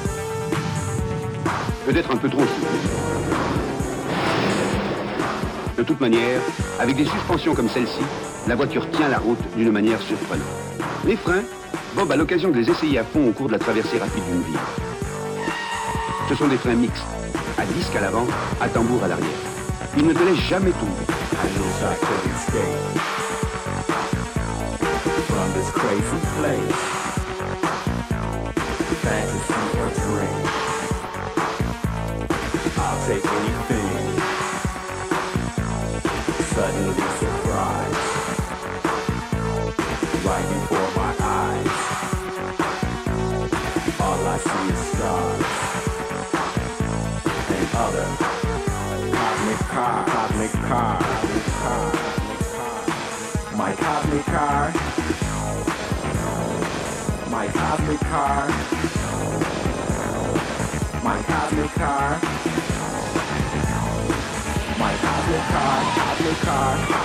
Peut-être 1.91 2.11
un 2.11 2.15
peu 2.15 2.29
trop 2.29 2.39
soutenue. 2.39 2.79
De 5.77 5.83
toute 5.83 5.99
manière, 5.99 6.39
avec 6.79 6.95
des 6.95 7.03
suspensions 7.03 7.53
comme 7.53 7.67
celle-ci, 7.67 7.99
la 8.47 8.55
voiture 8.55 8.89
tient 8.91 9.09
la 9.09 9.17
route 9.17 9.41
d'une 9.57 9.71
manière 9.71 10.01
surprenante. 10.01 10.47
Les 11.05 11.17
freins, 11.17 11.43
Bob 11.93 12.09
a 12.09 12.15
l'occasion 12.15 12.49
de 12.49 12.59
les 12.59 12.69
essayer 12.69 12.99
à 12.99 13.03
fond 13.03 13.27
au 13.27 13.33
cours 13.33 13.47
de 13.47 13.51
la 13.51 13.59
traversée 13.59 13.97
rapide 13.97 14.23
d'une 14.23 14.41
ville. 14.41 14.59
Ce 16.29 16.35
sont 16.35 16.47
des 16.47 16.55
freins 16.55 16.75
mixtes, 16.75 17.03
à 17.57 17.65
disque 17.65 17.93
à 17.97 17.99
l'avant, 17.99 18.27
à 18.61 18.69
tambour 18.69 19.03
à 19.03 19.09
l'arrière. 19.09 19.27
Ils 19.97 20.07
ne 20.07 20.13
te 20.13 20.23
laissent 20.23 20.47
jamais 20.47 20.71
tomber. 20.71 21.05
Car, 58.11 58.47
my 61.01 61.23
cosmic 61.23 61.71
car, 61.71 62.19
my 64.77 64.93
cosmic 64.97 65.43
car, 65.53 65.77
cosmic 65.95 66.37
car, 66.39 67.00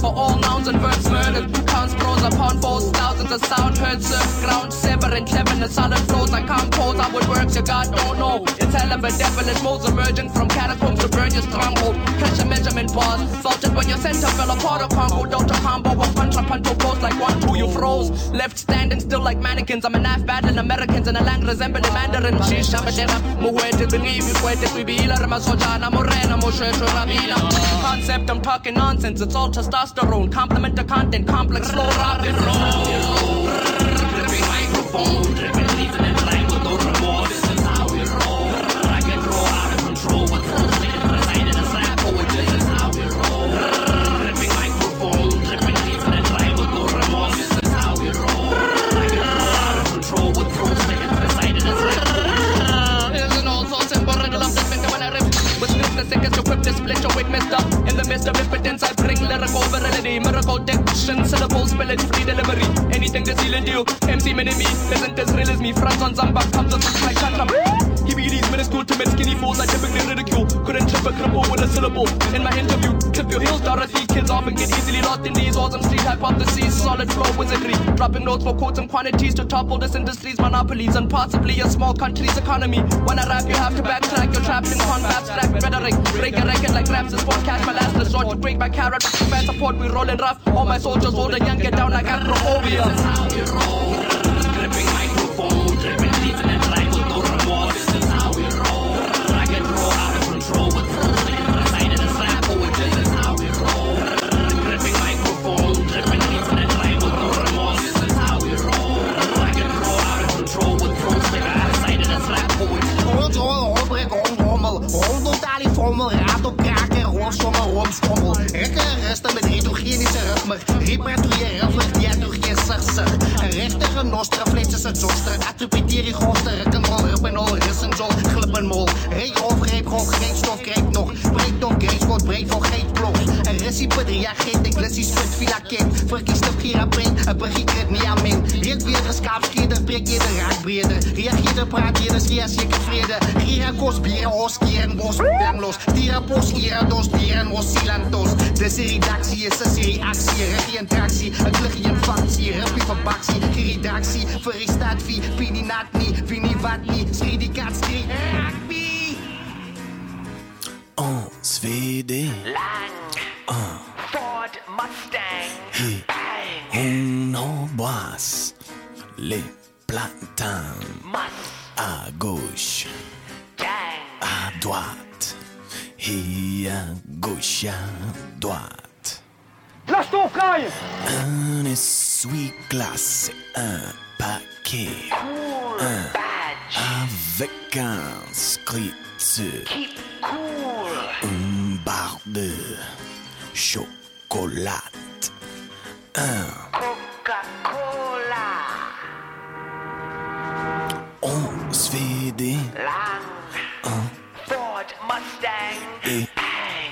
for 0.00 0.14
all 0.14 0.38
nouns 0.38 0.68
and 0.68 0.78
verbs 0.80 1.10
murdered. 1.10 1.57
Of 3.30 3.44
sound 3.44 3.76
heard 3.76 4.00
the 4.00 4.16
ground 4.40 4.72
severing 4.72 5.26
cleverness. 5.26 5.74
Solid 5.74 5.98
flows 6.08 6.32
I 6.32 6.40
compose. 6.46 6.98
Outward 6.98 7.28
works 7.28 7.54
your 7.54 7.64
God 7.64 7.94
don't 7.94 8.18
know. 8.18 8.42
It's 8.46 8.74
hell 8.74 8.90
of 8.90 9.04
a 9.04 9.10
devilish 9.10 9.62
moles 9.62 9.86
emerging 9.86 10.30
from 10.30 10.48
catacombs 10.48 11.00
to 11.00 11.08
burn 11.08 11.34
your 11.34 11.42
stronghold. 11.42 11.96
Pressure 12.18 12.46
measurement 12.46 12.94
bars. 12.94 13.20
Faltered 13.42 13.74
when 13.76 13.86
your 13.86 13.98
center 13.98 14.28
fell 14.28 14.50
apart. 14.50 14.80
A 14.80 14.88
combo, 14.94 15.26
don't 15.28 15.50
a 15.50 15.54
combo. 15.60 15.90
A 15.90 16.06
punch, 16.14 16.36
a 16.36 16.42
punch, 16.42 16.64
pose 16.78 17.02
like 17.02 17.20
one, 17.20 17.38
two, 17.42 17.58
you 17.58 17.68
froze. 17.68 18.30
Left 18.30 18.56
standing 18.56 18.98
still 18.98 19.20
like 19.20 19.36
mannequins. 19.38 19.84
I'm 19.84 19.94
a 19.94 19.98
knife 19.98 20.24
battling 20.24 20.56
Americans 20.56 21.06
in 21.06 21.14
a 21.14 21.22
lang 21.22 21.44
resembling 21.44 21.84
Mandarin. 21.92 22.36
Shisha, 22.48 22.82
Madera, 22.82 23.20
Muwete, 23.44 23.90
Believe, 23.90 24.24
Muwete, 24.24 24.68
Quibila, 24.72 25.16
Ramasojana, 25.16 25.92
Morena, 25.92 26.38
Moshesho, 26.38 26.86
Ramina. 26.96 27.36
Concept, 27.82 28.30
I'm 28.30 28.40
talking 28.40 28.72
nonsense. 28.72 29.20
It's 29.20 29.34
all 29.34 29.50
testosterone. 29.50 30.32
Compliment 30.32 30.76
the 30.76 30.84
content, 30.84 31.28
complex, 31.28 31.68
slow, 31.68 31.84
rock 31.84 32.24
and 32.24 32.38
roll 32.46 33.17
food. 34.98 35.57
to 57.02 57.28
messed 57.30 57.52
up 57.52 57.66
in 57.88 57.96
the 57.96 58.04
midst 58.08 58.28
of 58.28 58.38
impotence. 58.40 58.82
I 58.82 58.92
bring 58.94 59.20
lyrical 59.20 59.62
virility, 59.70 60.18
miracle 60.18 60.58
diction, 60.58 61.24
syllables, 61.24 61.72
spillage, 61.72 62.02
free 62.12 62.24
delivery. 62.24 62.64
Anything 62.94 63.24
that's 63.24 63.40
healing 63.42 63.66
you, 63.66 63.84
MC 64.08 64.34
Mini 64.34 64.52
Me, 64.54 64.64
is 64.64 64.92
as 64.92 65.32
real 65.32 65.50
as 65.50 65.60
me. 65.60 65.72
Front 65.72 66.02
on 66.02 66.14
Zamba 66.14 66.42
comes 66.52 66.74
up 66.74 66.82
like 67.02 67.16
Shantam. 67.16 67.87
Give 68.08 68.16
me 68.16 68.30
these 68.30 68.50
minuscule, 68.50 68.86
timid, 68.86 69.08
skinny 69.08 69.34
fools. 69.34 69.60
I 69.60 69.66
typically 69.66 70.00
ridicule. 70.08 70.46
Couldn't 70.64 70.88
trip 70.88 71.04
a 71.04 71.12
cripple 71.12 71.44
with 71.52 71.60
a 71.60 71.68
syllable. 71.68 72.08
In 72.34 72.42
my 72.42 72.56
interview, 72.58 72.96
tip 73.12 73.30
your 73.30 73.42
heels, 73.42 73.60
Dorothy. 73.60 74.06
Kids 74.06 74.30
off 74.30 74.46
and 74.46 74.56
get 74.56 74.70
easily 74.70 75.02
lost 75.02 75.26
in 75.26 75.34
these 75.34 75.58
awesome 75.58 75.82
street 75.82 76.00
hypotheses. 76.00 76.72
Solid 76.72 77.12
flow 77.12 77.30
wizardry. 77.36 77.74
Dropping 77.96 78.24
notes 78.24 78.44
for 78.44 78.54
quotes 78.54 78.78
and 78.78 78.88
quantities 78.88 79.34
to 79.34 79.44
topple 79.44 79.76
this 79.76 79.94
industry's 79.94 80.38
monopolies 80.40 80.96
and 80.96 81.10
possibly 81.10 81.60
a 81.60 81.68
small 81.68 81.92
country's 81.92 82.34
economy. 82.38 82.78
When 83.04 83.18
I 83.18 83.28
rap, 83.28 83.46
you 83.46 83.56
have 83.56 83.76
to 83.76 83.82
backtrack. 83.82 84.32
You're 84.32 84.42
trapped 84.42 84.72
in 84.72 84.78
confab, 84.78 85.24
strap, 85.24 85.52
rhetoric. 85.62 85.94
Break 86.18 86.38
a 86.38 86.46
record 86.46 86.70
like 86.70 86.88
raps 86.88 87.12
is 87.12 87.20
podcast. 87.20 87.66
My 87.66 87.74
last 87.74 87.94
resort 87.94 88.30
to 88.30 88.36
break 88.36 88.56
my 88.56 88.70
carrot. 88.70 89.04
Man 89.28 89.44
support, 89.44 89.76
we 89.76 89.86
rolling 89.88 90.16
rough. 90.16 90.40
All 90.48 90.64
my 90.64 90.78
soldiers, 90.78 91.12
older, 91.12 91.36
young, 91.44 91.58
get 91.58 91.76
down 91.76 91.90
like 91.90 92.06
acrophobia. 92.06 93.67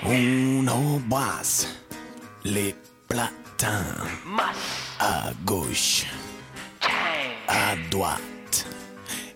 on 0.04 0.66
embrasse 0.68 1.68
les 2.44 2.74
platins. 3.08 3.94
À 4.98 5.30
gauche, 5.44 6.06
à 7.48 7.76
droite 7.90 8.66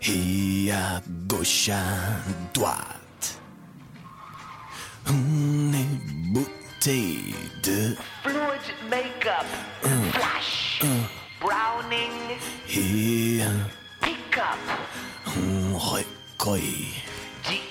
et 0.02 0.72
à 0.72 1.00
gauche, 1.26 1.68
à 1.68 1.84
droite. 2.54 3.38
On 5.06 5.72
est 5.72 6.32
bouteille 6.32 7.34
de 7.62 7.96
fluid 8.22 8.66
makeup, 8.88 9.46
flash, 10.12 10.82
browning 11.40 12.38
et 12.74 13.42
un 13.42 13.68
pick-up. 14.00 14.58
On 15.26 15.76
recueille 15.76 16.94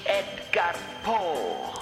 Edgar 0.06 0.74
Poe. 1.04 1.79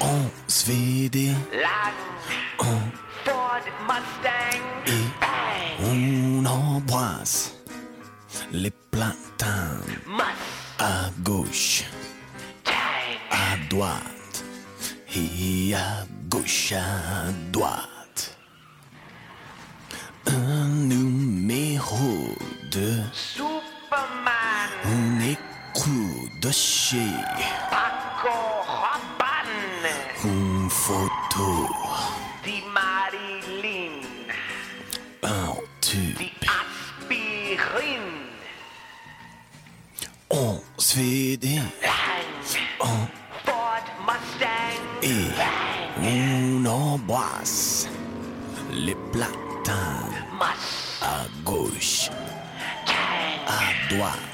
En 0.00 0.30
SVD. 0.46 1.34
En 2.58 2.64
Ford 3.24 3.66
Mustang. 3.88 4.62
Et 4.86 5.08
on 5.82 6.44
embrasse 6.46 7.56
les 8.52 8.70
plantains. 8.92 9.80
À 10.78 11.10
gauche. 11.24 11.82
À 13.32 13.56
droite. 13.68 14.44
Et 15.16 15.74
à 15.74 16.06
gauche, 16.28 16.72
à 16.74 17.32
droite. 17.50 18.38
Un 20.26 20.68
numéro 20.68 22.36
de 22.70 23.00
Superman. 23.12 24.70
On 24.84 25.20
écoute 25.22 26.19
dossier. 26.40 27.12
Une 30.24 30.68
photo. 30.70 31.68
Di 32.44 32.62
Marilyn. 32.72 34.02
Un 35.22 35.56
tube. 35.80 36.16
Di 36.16 36.32
aspirine. 36.40 38.28
On 40.30 40.60
CD. 40.78 41.60
On 42.80 43.06
Ford 43.44 43.84
Mustang. 44.06 44.80
Et 45.02 45.30
on 46.02 46.64
embrasse 46.66 47.88
les 48.72 48.96
platanes. 49.12 50.26
À 51.02 51.26
gauche. 51.44 52.10
À 53.46 53.94
droite. 53.94 54.29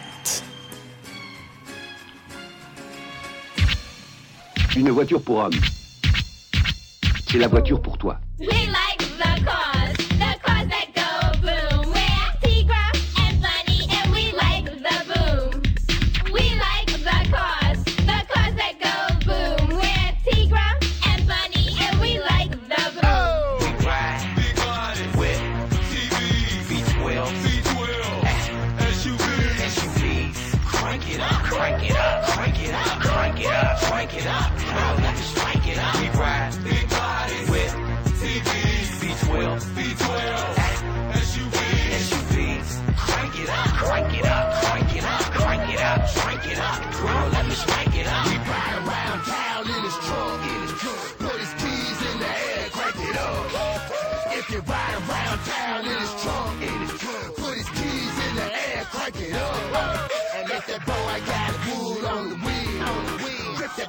Une 4.76 4.90
voiture 4.90 5.22
pour 5.22 5.38
homme. 5.38 5.52
C'est 7.26 7.38
la 7.38 7.48
voiture 7.48 7.80
pour 7.80 7.96
toi. 7.96 8.20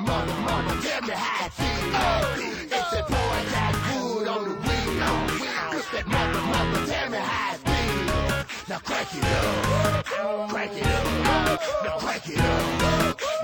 Mother, 0.07 0.33
mother, 0.35 0.81
tell 0.81 1.01
me 1.01 1.13
how 1.13 1.45
it 1.45 1.51
feels. 1.51 1.93
Oh, 1.93 2.35
it's 2.39 2.91
that 2.91 3.07
boy 3.09 3.39
got 3.51 3.75
food 3.87 4.27
on 4.29 4.43
the 4.45 4.55
wheel. 4.55 5.03
On. 5.03 5.75
It's 5.75 5.89
that 5.91 6.07
mother, 6.07 6.41
mother, 6.47 6.85
tell 6.87 7.09
me 7.09 7.17
how 7.17 7.53
it 7.53 7.59
feels. 7.67 8.69
Now 8.69 8.79
crank 8.79 9.13
it 9.13 9.23
up, 9.25 10.05
crank 10.49 10.71
it 10.77 10.87
up, 10.87 11.61
now 11.83 11.97
crank 11.99 12.29
it 12.29 12.39
up. 12.39 13.36